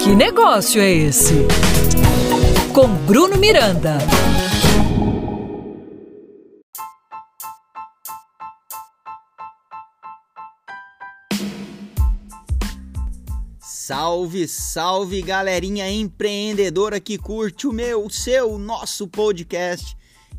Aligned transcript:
Que 0.00 0.14
negócio 0.14 0.80
é 0.80 0.90
esse? 0.90 1.34
Com 2.72 2.88
Bruno 3.06 3.36
Miranda. 3.38 3.98
Salve, 13.60 14.48
salve 14.48 15.22
galerinha 15.22 15.90
empreendedora 15.90 16.98
que 16.98 17.18
curte 17.18 17.66
o 17.66 17.72
meu, 17.72 18.06
o 18.06 18.10
seu, 18.10 18.52
o 18.52 18.58
nosso 18.58 19.06
podcast. 19.08 19.96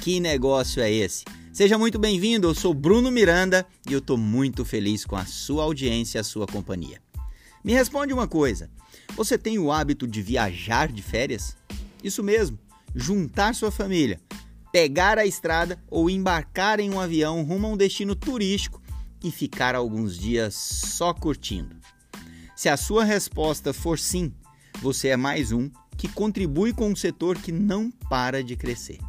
Que 0.00 0.20
negócio 0.20 0.82
é 0.82 0.90
esse? 0.90 1.24
Seja 1.52 1.78
muito 1.78 1.98
bem-vindo, 1.98 2.48
eu 2.48 2.54
sou 2.54 2.74
Bruno 2.74 3.10
Miranda 3.10 3.66
e 3.88 3.92
eu 3.94 3.98
estou 3.98 4.18
muito 4.18 4.64
feliz 4.64 5.04
com 5.06 5.16
a 5.16 5.24
sua 5.24 5.64
audiência 5.64 6.18
e 6.18 6.20
a 6.20 6.24
sua 6.24 6.46
companhia. 6.46 7.05
Me 7.66 7.72
responde 7.72 8.12
uma 8.12 8.28
coisa: 8.28 8.70
você 9.16 9.36
tem 9.36 9.58
o 9.58 9.72
hábito 9.72 10.06
de 10.06 10.22
viajar 10.22 10.86
de 10.86 11.02
férias? 11.02 11.56
Isso 12.02 12.22
mesmo, 12.22 12.56
juntar 12.94 13.56
sua 13.56 13.72
família, 13.72 14.20
pegar 14.70 15.18
a 15.18 15.26
estrada 15.26 15.76
ou 15.90 16.08
embarcar 16.08 16.78
em 16.78 16.88
um 16.88 17.00
avião 17.00 17.42
rumo 17.42 17.66
a 17.66 17.70
um 17.70 17.76
destino 17.76 18.14
turístico 18.14 18.80
e 19.20 19.32
ficar 19.32 19.74
alguns 19.74 20.16
dias 20.16 20.54
só 20.54 21.12
curtindo. 21.12 21.74
Se 22.54 22.68
a 22.68 22.76
sua 22.76 23.02
resposta 23.02 23.72
for 23.72 23.98
sim, 23.98 24.32
você 24.80 25.08
é 25.08 25.16
mais 25.16 25.50
um 25.50 25.68
que 25.96 26.06
contribui 26.06 26.72
com 26.72 26.90
um 26.90 26.94
setor 26.94 27.36
que 27.36 27.50
não 27.50 27.90
para 28.08 28.44
de 28.44 28.54
crescer. 28.54 29.00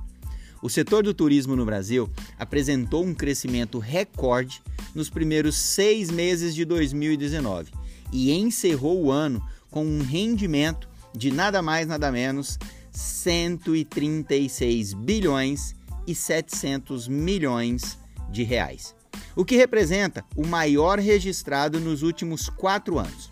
O 0.63 0.69
setor 0.69 1.03
do 1.03 1.13
turismo 1.13 1.55
no 1.55 1.63
Brasil 1.63 2.09
apresentou 2.39 3.05
um 3.05 3.13
crescimento 3.13 3.77
recorde 3.77 4.63
nos 4.95 5.11
primeiros 5.11 5.55
seis 5.55 6.09
meses 6.09 6.55
de 6.55 6.65
2019 6.65 7.71
e 8.11 8.31
encerrou 8.31 9.03
o 9.03 9.11
ano 9.11 9.45
com 9.69 9.85
um 9.85 10.01
rendimento 10.01 10.89
de 11.15 11.31
nada 11.31 11.61
mais 11.61 11.87
nada 11.87 12.11
menos 12.11 12.57
136 12.91 14.93
bilhões 14.93 15.75
e 16.05 16.15
700 16.15 17.07
milhões 17.07 17.97
de 18.29 18.43
reais, 18.43 18.95
o 19.35 19.45
que 19.45 19.55
representa 19.55 20.25
o 20.35 20.45
maior 20.45 20.99
registrado 20.99 21.79
nos 21.79 22.01
últimos 22.01 22.49
quatro 22.49 22.97
anos. 22.97 23.31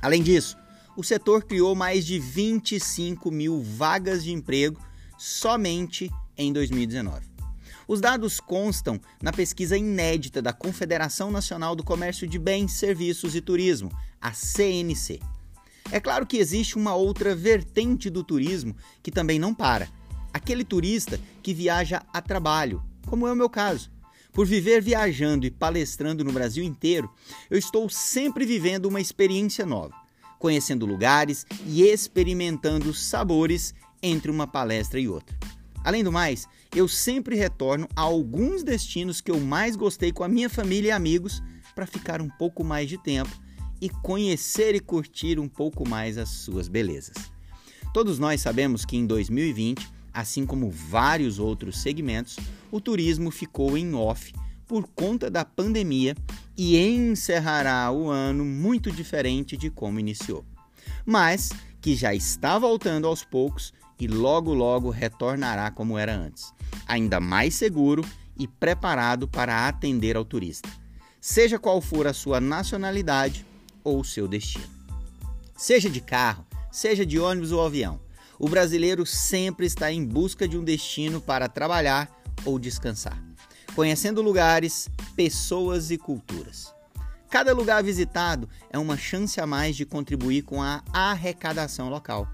Além 0.00 0.22
disso, 0.22 0.56
o 0.96 1.04
setor 1.04 1.44
criou 1.44 1.74
mais 1.74 2.04
de 2.04 2.18
25 2.18 3.30
mil 3.30 3.62
vagas 3.62 4.24
de 4.24 4.32
emprego 4.32 4.80
somente 5.16 6.10
em 6.36 6.52
2019. 6.52 7.31
Os 7.86 8.00
dados 8.00 8.40
constam 8.40 9.00
na 9.20 9.32
pesquisa 9.32 9.76
inédita 9.76 10.40
da 10.40 10.52
Confederação 10.52 11.30
Nacional 11.30 11.74
do 11.74 11.84
Comércio 11.84 12.26
de 12.26 12.38
Bens, 12.38 12.72
Serviços 12.72 13.34
e 13.34 13.40
Turismo, 13.40 13.90
a 14.20 14.32
CNC. 14.32 15.20
É 15.90 16.00
claro 16.00 16.26
que 16.26 16.38
existe 16.38 16.76
uma 16.76 16.94
outra 16.94 17.34
vertente 17.34 18.08
do 18.08 18.22
turismo 18.22 18.74
que 19.02 19.10
também 19.10 19.38
não 19.38 19.54
para. 19.54 19.88
Aquele 20.32 20.64
turista 20.64 21.20
que 21.42 21.52
viaja 21.52 22.02
a 22.12 22.22
trabalho, 22.22 22.82
como 23.06 23.26
é 23.26 23.32
o 23.32 23.36
meu 23.36 23.50
caso. 23.50 23.90
Por 24.32 24.46
viver 24.46 24.80
viajando 24.80 25.44
e 25.44 25.50
palestrando 25.50 26.24
no 26.24 26.32
Brasil 26.32 26.64
inteiro, 26.64 27.10
eu 27.50 27.58
estou 27.58 27.90
sempre 27.90 28.46
vivendo 28.46 28.86
uma 28.86 29.00
experiência 29.00 29.66
nova, 29.66 29.94
conhecendo 30.38 30.86
lugares 30.86 31.44
e 31.66 31.82
experimentando 31.82 32.94
sabores 32.94 33.74
entre 34.02 34.30
uma 34.30 34.46
palestra 34.46 34.98
e 34.98 35.06
outra. 35.06 35.36
Além 35.84 36.04
do 36.04 36.12
mais, 36.12 36.46
eu 36.74 36.86
sempre 36.86 37.36
retorno 37.36 37.88
a 37.96 38.00
alguns 38.00 38.62
destinos 38.62 39.20
que 39.20 39.30
eu 39.30 39.40
mais 39.40 39.76
gostei 39.76 40.12
com 40.12 40.24
a 40.24 40.28
minha 40.28 40.48
família 40.48 40.88
e 40.88 40.92
amigos 40.92 41.42
para 41.74 41.86
ficar 41.86 42.20
um 42.20 42.28
pouco 42.28 42.62
mais 42.62 42.88
de 42.88 42.98
tempo 42.98 43.30
e 43.80 43.88
conhecer 43.88 44.74
e 44.74 44.80
curtir 44.80 45.38
um 45.38 45.48
pouco 45.48 45.88
mais 45.88 46.18
as 46.18 46.28
suas 46.28 46.68
belezas. 46.68 47.16
Todos 47.92 48.18
nós 48.18 48.40
sabemos 48.40 48.84
que 48.84 48.96
em 48.96 49.06
2020 49.06 50.02
assim 50.12 50.44
como 50.44 50.70
vários 50.70 51.38
outros 51.38 51.80
segmentos, 51.80 52.36
o 52.70 52.80
turismo 52.80 53.30
ficou 53.30 53.78
em 53.78 53.94
off 53.94 54.32
por 54.66 54.86
conta 54.88 55.30
da 55.30 55.44
pandemia 55.44 56.14
e 56.56 56.76
encerrará 56.76 57.90
o 57.90 58.08
ano 58.08 58.44
muito 58.44 58.90
diferente 58.90 59.56
de 59.56 59.70
como 59.70 59.98
iniciou. 59.98 60.44
Mas 61.04 61.50
que 61.82 61.96
já 61.96 62.14
está 62.14 62.58
voltando 62.58 63.08
aos 63.08 63.24
poucos 63.24 63.74
e 63.98 64.06
logo 64.06 64.54
logo 64.54 64.88
retornará 64.88 65.70
como 65.70 65.98
era 65.98 66.14
antes, 66.14 66.54
ainda 66.86 67.20
mais 67.20 67.54
seguro 67.54 68.04
e 68.38 68.46
preparado 68.46 69.26
para 69.28 69.66
atender 69.68 70.16
ao 70.16 70.24
turista, 70.24 70.68
seja 71.20 71.58
qual 71.58 71.80
for 71.80 72.06
a 72.06 72.12
sua 72.12 72.40
nacionalidade 72.40 73.44
ou 73.82 74.02
seu 74.04 74.28
destino. 74.28 74.70
Seja 75.56 75.90
de 75.90 76.00
carro, 76.00 76.46
seja 76.70 77.04
de 77.04 77.18
ônibus 77.18 77.52
ou 77.52 77.66
avião, 77.66 78.00
o 78.38 78.48
brasileiro 78.48 79.04
sempre 79.04 79.66
está 79.66 79.92
em 79.92 80.04
busca 80.04 80.48
de 80.48 80.56
um 80.56 80.64
destino 80.64 81.20
para 81.20 81.48
trabalhar 81.48 82.10
ou 82.44 82.58
descansar, 82.58 83.20
conhecendo 83.74 84.22
lugares, 84.22 84.88
pessoas 85.14 85.90
e 85.90 85.98
culturas. 85.98 86.72
Cada 87.32 87.54
lugar 87.54 87.82
visitado 87.82 88.46
é 88.68 88.78
uma 88.78 88.98
chance 88.98 89.40
a 89.40 89.46
mais 89.46 89.74
de 89.74 89.86
contribuir 89.86 90.42
com 90.42 90.62
a 90.62 90.84
arrecadação 90.92 91.88
local. 91.88 92.28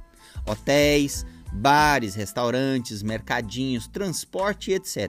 Hotéis, 0.44 1.24
bares, 1.52 2.16
restaurantes, 2.16 3.00
mercadinhos, 3.00 3.86
transporte, 3.86 4.72
etc. 4.72 5.08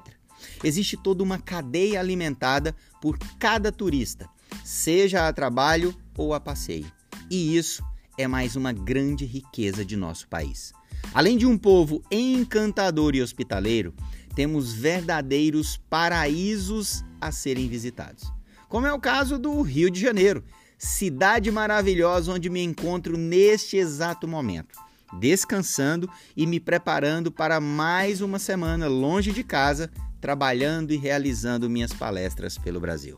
Existe 0.64 0.96
toda 0.96 1.24
uma 1.24 1.40
cadeia 1.40 2.00
alimentada 2.00 2.76
por 3.02 3.18
cada 3.40 3.72
turista, 3.72 4.30
seja 4.64 5.28
a 5.28 5.34
trabalho 5.34 5.92
ou 6.16 6.36
a 6.36 6.40
passeio. 6.40 6.92
E 7.28 7.58
isso 7.58 7.84
é 8.16 8.28
mais 8.28 8.56
uma 8.56 8.72
grande 8.72 9.26
riqueza 9.26 9.84
de 9.84 9.98
nosso 9.98 10.28
país. 10.28 10.72
Além 11.16 11.36
de 11.36 11.48
um 11.48 11.58
povo 11.58 12.04
encantador 12.12 13.16
e 13.16 13.24
hospitaleiro, 13.24 13.96
temos 14.36 14.72
verdadeiros 14.72 15.78
paraísos 15.90 17.04
a 17.20 17.32
serem 17.32 17.68
visitados. 17.68 18.39
Como 18.70 18.86
é 18.86 18.94
o 18.94 19.00
caso 19.00 19.40
do 19.40 19.60
Rio 19.64 19.90
de 19.90 20.00
Janeiro, 20.00 20.44
cidade 20.78 21.50
maravilhosa 21.50 22.32
onde 22.32 22.52
me 22.52 22.64
encontro 22.64 23.18
neste 23.18 23.78
exato 23.78 24.28
momento, 24.28 24.78
descansando 25.20 26.08
e 26.38 26.46
me 26.46 26.60
preparando 26.60 27.32
para 27.32 27.60
mais 27.60 28.22
uma 28.22 28.38
semana 28.38 28.88
longe 28.88 29.32
de 29.32 29.44
casa, 29.44 29.90
trabalhando 30.22 30.92
e 30.92 30.98
realizando 30.98 31.68
minhas 31.68 31.92
palestras 31.92 32.60
pelo 32.60 32.80
Brasil. 32.80 33.18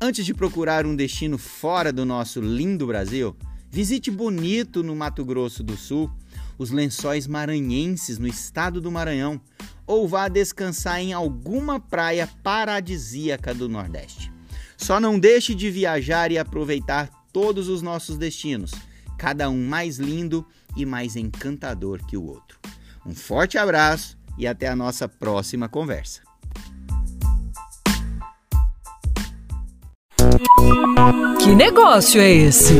Antes 0.00 0.24
de 0.24 0.32
procurar 0.32 0.86
um 0.86 0.96
destino 0.96 1.36
fora 1.36 1.92
do 1.92 2.06
nosso 2.06 2.40
lindo 2.40 2.86
Brasil, 2.86 3.36
visite 3.70 4.10
Bonito, 4.10 4.82
no 4.82 4.96
Mato 4.96 5.26
Grosso 5.26 5.62
do 5.62 5.76
Sul 5.76 6.10
os 6.56 6.70
lençóis 6.70 7.26
maranhenses 7.26 8.18
no 8.18 8.26
estado 8.26 8.80
do 8.80 8.90
Maranhão 8.90 9.38
ou 9.86 10.08
vá 10.08 10.26
descansar 10.26 11.00
em 11.00 11.12
alguma 11.12 11.78
praia 11.78 12.26
paradisíaca 12.42 13.52
do 13.52 13.68
Nordeste. 13.68 14.32
Só 14.76 15.00
não 15.00 15.18
deixe 15.18 15.54
de 15.54 15.70
viajar 15.70 16.30
e 16.30 16.38
aproveitar 16.38 17.10
todos 17.32 17.68
os 17.68 17.82
nossos 17.82 18.16
destinos, 18.16 18.72
cada 19.18 19.50
um 19.50 19.66
mais 19.66 19.98
lindo 19.98 20.46
e 20.76 20.86
mais 20.86 21.16
encantador 21.16 22.00
que 22.06 22.16
o 22.16 22.24
outro. 22.24 22.58
Um 23.04 23.14
forte 23.14 23.58
abraço 23.58 24.16
e 24.38 24.46
até 24.46 24.68
a 24.68 24.76
nossa 24.76 25.08
próxima 25.08 25.68
conversa. 25.68 26.22
Que 31.40 31.54
negócio 31.54 32.20
é 32.20 32.30
esse? 32.30 32.74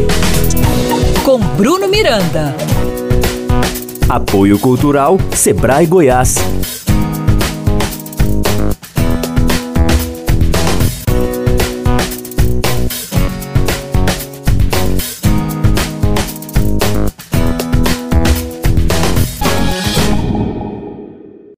Com 1.25 1.39
Bruno 1.57 1.89
Miranda. 1.89 2.55
Apoio 4.09 4.59
Cultural 4.59 5.19
Sebrae 5.35 5.87
Goiás. 5.87 6.84